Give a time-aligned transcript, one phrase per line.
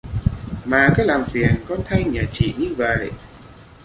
[0.65, 3.11] Mà cứ làm phiền con thanh nhà chị như vậy